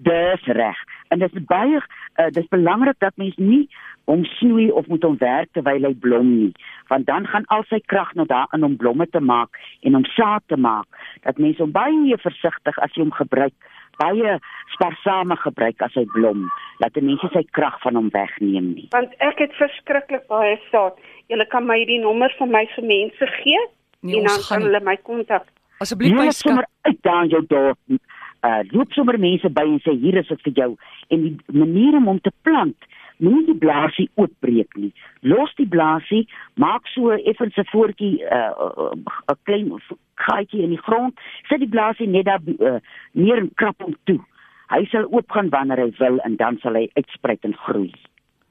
Dis 0.02 0.46
reg. 0.58 0.78
En 1.14 1.20
dit 1.20 1.34
is 1.36 1.46
baie 1.46 1.78
uh, 1.78 2.30
dis 2.34 2.48
belangrik 2.50 3.00
dat 3.00 3.18
mens 3.22 3.36
nie 3.38 3.68
hom 4.10 4.24
snoei 4.26 4.72
of 4.72 4.88
moet 4.88 5.04
hom 5.06 5.18
werk 5.22 5.52
terwyl 5.56 5.86
hy 5.86 5.92
blom 6.04 6.30
nie, 6.30 6.54
want 6.90 7.06
dan 7.08 7.28
gaan 7.30 7.46
al 7.54 7.64
sy 7.70 7.80
krag 7.92 8.10
nou 8.18 8.26
daarin 8.28 8.66
om 8.66 8.78
blomme 8.80 9.06
te 9.14 9.22
maak 9.24 9.60
en 9.88 9.96
om 10.00 10.08
saad 10.16 10.44
te 10.52 10.58
maak. 10.58 10.88
Dat 11.26 11.38
mens 11.38 11.62
hom 11.62 11.72
baie 11.76 12.18
versigtig 12.24 12.80
as 12.82 12.96
jy 12.96 13.06
hom 13.06 13.14
gebruik, 13.16 13.56
baie 14.02 14.38
sparsame 14.74 15.38
gebruik 15.44 15.86
as 15.86 15.96
hy 16.00 16.06
blom, 16.16 16.48
dat 16.82 16.98
mense 17.00 17.30
sy 17.36 17.46
krag 17.56 17.78
van 17.86 18.00
hom 18.00 18.10
wegneem 18.16 18.74
nie. 18.74 18.90
Want 18.96 19.14
ek 19.24 19.44
het 19.46 19.56
verskriklik 19.60 20.28
baie 20.32 20.58
saad. 20.72 20.98
Jy 21.32 21.40
kan 21.52 21.68
my 21.68 21.80
die 21.88 22.02
nommer 22.02 22.34
van 22.40 22.52
my 22.52 22.66
vir 22.76 22.88
mense 22.88 23.28
gee 23.38 23.60
nee, 24.02 24.20
en 24.20 24.28
dan 24.28 24.48
kan 24.50 24.66
hulle 24.66 24.82
my 24.84 24.98
kontak. 25.08 25.46
Asseblief 25.82 26.18
my 26.18 26.30
sommer 26.36 26.68
uit 26.86 26.98
daar 27.06 27.30
jou 27.30 27.42
dorp 27.50 27.80
uh 28.48 28.62
loop 28.72 28.94
sommer 28.94 29.20
mense 29.20 29.50
by 29.50 29.66
en 29.68 29.82
sê 29.86 29.94
hier 29.98 30.18
is 30.18 30.28
dit 30.28 30.42
vir 30.48 30.54
jou. 30.64 30.72
En 31.10 31.22
die 31.28 31.36
manier 31.48 31.98
om 32.00 32.10
hom 32.12 32.22
te 32.22 32.34
plant 32.42 32.90
moenie 33.22 33.46
die 33.52 33.60
blaasie 33.62 34.08
oopbreek 34.18 34.78
nie. 34.82 34.92
Los 35.22 35.54
die 35.60 35.68
blaasie 35.70 36.24
maak 36.62 36.88
so 36.94 37.14
effens 37.14 37.58
'n 37.58 37.70
voetjie 37.74 38.24
'n 38.24 38.34
uh, 38.34 38.92
uh, 39.30 39.36
klein 39.44 39.70
gaatjie 40.16 40.64
in 40.64 40.74
die 40.74 40.84
grond 40.88 41.20
sit 41.50 41.60
die 41.60 41.70
blaasie 41.76 42.08
net 42.08 42.26
daar 42.26 42.42
uh, 42.60 42.80
neer 43.14 43.38
en 43.38 43.52
krap 43.56 43.82
hom 43.82 43.96
toe. 44.04 44.20
Hy 44.74 44.86
sal 44.86 45.06
oopgaan 45.12 45.50
wanneer 45.50 45.78
hy 45.78 45.92
wil 45.98 46.20
en 46.20 46.36
dan 46.36 46.58
sal 46.62 46.74
hy 46.74 46.90
uitsprei 46.94 47.38
en 47.42 47.56
groei. 47.66 47.94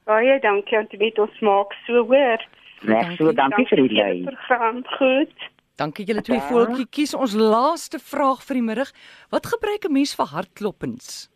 Baie 0.05 0.39
dankie 0.39 0.77
aan 0.77 0.87
dit 0.89 1.19
ons 1.19 1.39
maak 1.39 1.73
so 1.85 2.05
hoor. 2.05 2.39
Reg 2.81 3.15
so 3.17 3.31
dankie. 3.31 3.65
vir 3.69 3.87
die 3.87 3.95
lei 3.95 4.25
goed 4.97 5.49
Dankie 5.79 6.05
julle 6.05 6.21
twee 6.25 6.41
voeltjie 6.49 6.87
kies 6.91 7.13
ons 7.15 7.33
laaste 7.37 7.99
vraag 7.99 8.43
vir 8.47 8.59
die 8.59 8.65
middag. 8.65 8.91
Wat 9.31 9.47
gebruik 9.47 9.85
'n 9.87 9.93
mens 9.93 10.15
vir 10.15 10.27
hartkloppings? 10.33 11.29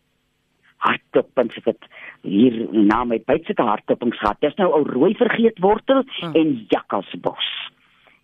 Hartkloppings 0.78 1.56
wat 1.64 1.88
hier 2.22 2.68
na 2.72 3.04
my 3.04 3.18
byt 3.18 3.46
sit 3.46 3.58
hartkloppings 3.58 4.18
gehad. 4.18 4.40
Dis 4.40 4.56
nou 4.56 4.70
ou 4.72 4.84
rooi 4.84 5.14
vergeetwortel 5.14 6.04
hmm. 6.04 6.34
en 6.34 6.66
jakkalsbos. 6.68 7.48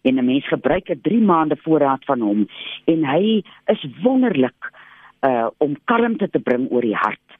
En 0.04 0.18
'n 0.18 0.24
mens 0.24 0.46
gebruik 0.48 0.90
'n 0.90 1.00
3 1.00 1.20
maande 1.20 1.56
voorraad 1.56 2.04
van 2.04 2.20
hom 2.20 2.48
en 2.84 3.04
hy 3.04 3.42
is 3.66 3.86
wonderlik 4.02 4.70
uh 5.22 5.48
om 5.58 5.76
kalmte 5.84 6.28
te 6.28 6.38
bring 6.38 6.70
oor 6.70 6.82
die 6.82 6.96
hart 6.96 7.31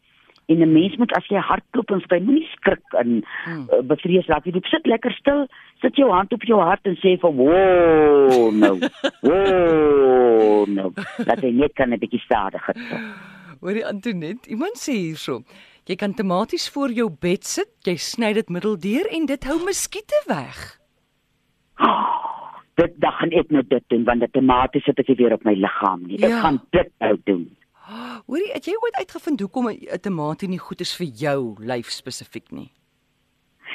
en 0.47 0.59
'n 0.59 0.73
mens 0.73 0.97
moet 0.97 1.13
as 1.17 1.27
jy 1.31 1.39
hartklop 1.39 1.91
en 1.91 2.01
skry 2.01 2.21
moenie 2.21 2.49
skrik 2.57 2.97
en 2.99 3.23
hmm. 3.45 3.69
uh, 3.73 3.83
bevrees. 3.83 4.27
Laat 4.29 4.45
jy 4.45 4.61
sit 4.71 4.87
lekker 4.87 5.13
stil 5.13 5.47
sit 5.83 5.99
jou 5.99 6.11
hand 6.15 6.33
op 6.33 6.45
jou 6.47 6.61
hart 6.63 6.87
en 6.87 6.97
sê 7.03 7.17
vir 7.23 7.35
wo 7.39 8.51
no 8.55 8.73
wo 9.27 10.65
no 10.71 10.93
dat 11.27 11.43
jy 11.43 11.53
net 11.59 11.75
kan 11.79 11.93
'n 11.93 12.01
bietjie 12.03 12.23
stadiger 12.23 12.79
hoor 13.61 13.79
die 13.79 13.87
Antonet 13.87 14.47
iemand 14.47 14.79
sê 14.79 14.95
hierso 14.99 15.43
jy 15.91 15.97
kan 15.99 16.15
tematies 16.15 16.69
voor 16.75 16.95
jou 16.95 17.09
bed 17.11 17.45
sit 17.45 17.73
jy 17.87 17.97
sny 17.97 18.33
dit 18.39 18.49
middeldeur 18.49 19.11
en 19.11 19.27
dit 19.27 19.45
hou 19.51 19.59
muskiete 19.65 20.21
weg. 20.29 20.59
Oh, 21.83 22.55
dit 22.81 22.95
dan 23.03 23.13
gaan 23.19 23.35
ek 23.43 23.51
net 23.51 23.69
dit 23.71 23.89
doen 23.91 24.05
want 24.05 24.21
dit 24.21 24.33
tematies 24.33 24.87
sit 24.87 25.03
ek 25.03 25.11
weer 25.19 25.35
op 25.35 25.45
my 25.45 25.57
liggaam 25.59 26.07
nie. 26.07 26.23
Ek 26.23 26.31
ja. 26.31 26.41
gaan 26.47 26.63
dit 26.71 26.95
nou 27.03 27.17
doen 27.25 27.45
Hoorie, 28.27 28.53
het 28.53 28.67
jy 28.67 28.75
ooit 28.81 28.97
uitgevind 28.97 29.41
hoekom 29.41 29.69
'n 29.71 30.01
tamatie 30.01 30.49
nie 30.49 30.59
goed 30.59 30.81
is 30.81 30.97
vir 30.97 31.07
jou 31.07 31.55
lyf 31.59 31.91
spesifiek 31.91 32.51
nie? 32.51 32.71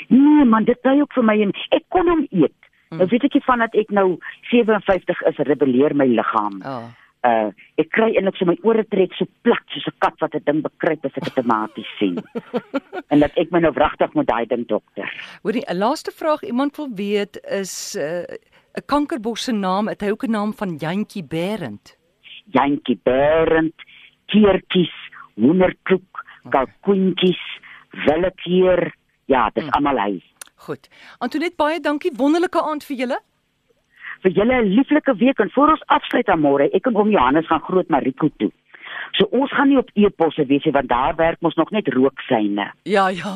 Nee, 0.07 0.45
man, 0.45 0.63
dit 0.63 0.79
sê 0.85 0.93
ook 1.01 1.13
vir 1.13 1.23
my 1.23 1.41
en 1.41 1.51
ek 1.75 1.83
kon 1.89 2.07
hom 2.07 2.27
eet. 2.31 2.61
Mm. 2.89 2.97
Nou 3.01 3.07
weet 3.11 3.23
ek 3.27 3.33
nie 3.33 3.43
van 3.47 3.59
dat 3.59 3.75
ek 3.75 3.89
nou 3.89 4.07
57 4.51 5.21
is, 5.31 5.43
rebelleer 5.49 5.95
my 5.95 6.07
liggaam. 6.07 6.61
Oh. 6.63 6.87
Uh, 7.25 7.49
ek 7.81 7.89
kry 7.91 8.11
eintlik 8.13 8.37
so 8.37 8.47
my 8.47 8.55
ore 8.63 8.85
trek 8.87 9.15
so 9.17 9.25
plat 9.43 9.63
soos 9.73 9.87
'n 9.89 9.97
kat 9.99 10.21
wat 10.21 10.35
'n 10.35 10.43
ding 10.45 10.61
bekruip 10.63 11.05
as 11.05 11.17
ek 11.17 11.27
'n 11.27 11.35
tamatie 11.41 11.87
sien. 11.97 12.21
en 13.11 13.19
dat 13.19 13.31
ek 13.35 13.51
my 13.51 13.59
nou 13.59 13.73
wragtig 13.73 14.13
moet 14.13 14.27
daai 14.27 14.45
ding 14.45 14.67
dokter. 14.67 15.09
Hoorie, 15.43 15.65
'n 15.67 15.77
laaste 15.77 16.11
vraag 16.11 16.43
iemand 16.43 16.77
wil 16.77 16.89
weet 16.93 17.41
is 17.43 17.97
'n 17.97 17.99
uh, 17.99 18.85
kankerbos 18.85 19.43
se 19.43 19.51
naam, 19.51 19.87
het 19.87 20.01
hy 20.01 20.09
ook 20.11 20.23
'n 20.23 20.31
naam 20.31 20.53
van 20.53 20.77
Jantjie 20.77 21.23
Berend? 21.23 21.97
Jantjie 22.53 22.99
Berend 23.03 23.75
keertjies, 24.31 24.93
hoenderkoek, 25.35 26.23
kalkoentjies, 26.53 27.41
willekeer. 28.05 28.91
Ja, 29.27 29.49
dit 29.53 29.63
is 29.63 29.69
hmm. 29.69 29.77
almal 29.79 30.03
hy. 30.03 30.21
Goed. 30.67 30.89
Antoinette, 31.23 31.57
baie 31.59 31.79
dankie. 31.83 32.13
Wonderlike 32.17 32.61
aand 32.61 32.85
vir 32.87 33.03
julle. 33.03 33.19
Vir 34.23 34.31
julle 34.33 34.61
'n 34.61 34.71
lieflike 34.73 35.13
week 35.17 35.39
en 35.39 35.51
voor 35.53 35.75
ons 35.75 35.83
afsluit 35.85 36.27
aan 36.27 36.41
môre, 36.41 36.69
ek 36.73 36.87
en 36.87 36.95
oom 36.95 37.11
Johannes 37.11 37.47
gaan 37.47 37.61
Groot 37.61 37.89
Mariko 37.89 38.29
toe. 38.37 38.51
So 39.15 39.27
ons 39.31 39.51
gaan 39.55 39.69
nie 39.71 39.77
op 39.79 39.89
e-posse 39.95 40.45
wees 40.49 40.65
nie 40.67 40.73
want 40.75 40.89
daar 40.89 41.15
werk 41.15 41.41
ons 41.45 41.55
nog 41.55 41.71
net 41.71 41.87
rooksyne. 41.93 42.67
Ja, 42.83 43.07
ja. 43.09 43.33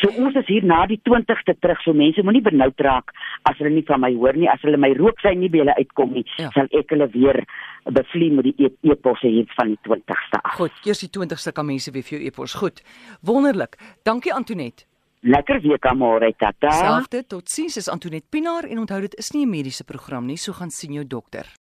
so 0.00 0.10
ons 0.10 0.36
is 0.38 0.46
hier 0.46 0.64
na 0.64 0.84
die 0.90 1.00
20ste 1.08 1.56
terug, 1.58 1.80
so 1.82 1.96
mense 1.96 2.22
moenie 2.22 2.44
benoud 2.44 2.80
raak 2.84 3.14
as 3.48 3.56
hulle 3.58 3.72
nie 3.74 3.86
van 3.88 4.02
my 4.04 4.12
hoor 4.14 4.36
nie. 4.38 4.50
As 4.50 4.62
hulle 4.66 4.80
my 4.80 4.92
rooksyne 4.98 5.40
nie 5.40 5.52
by 5.52 5.64
hulle 5.64 5.78
uitkom 5.78 6.14
nie, 6.18 6.26
ja. 6.36 6.52
sal 6.56 6.70
ek 6.76 6.94
hulle 6.94 7.08
weer 7.14 7.42
bevlie 7.88 8.30
met 8.34 8.50
die 8.50 8.68
e-, 8.68 8.74
e-posse 8.92 9.30
hier 9.30 9.48
van 9.56 9.72
die 9.72 9.80
20ste 9.88 10.42
af. 10.42 10.58
Goed, 10.60 10.84
eers 10.84 11.02
die 11.06 11.12
20ste 11.14 11.54
kan 11.56 11.66
mense 11.68 11.94
weer 11.94 12.06
vir 12.06 12.18
jou 12.18 12.28
e-pos. 12.28 12.58
Goed. 12.60 12.84
Wonderlik. 13.24 13.80
Dankie 14.04 14.34
Antoinette. 14.34 14.88
Lekker 15.26 15.60
week 15.60 15.86
almore 15.90 16.30
tata. 16.38 16.70
Selfde, 16.70 17.24
totsiens 17.26 17.76
is 17.76 17.88
Antoinette 17.90 18.28
Pinaar 18.30 18.68
en 18.70 18.78
onthou 18.78 19.00
dit 19.00 19.16
is 19.18 19.32
nie 19.34 19.44
'n 19.46 19.50
mediese 19.50 19.84
program 19.84 20.26
nie, 20.26 20.36
so 20.36 20.52
gaan 20.52 20.70
sien 20.70 20.92
jou 20.92 21.06
dokter. 21.06 21.58